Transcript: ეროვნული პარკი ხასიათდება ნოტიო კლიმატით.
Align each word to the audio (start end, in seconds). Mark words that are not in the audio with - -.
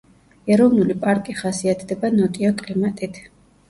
ეროვნული 0.55 0.95
პარკი 1.05 1.37
ხასიათდება 1.43 2.13
ნოტიო 2.19 2.55
კლიმატით. 2.67 3.27